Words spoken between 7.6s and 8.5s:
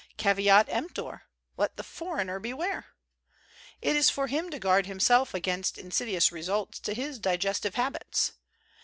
habits.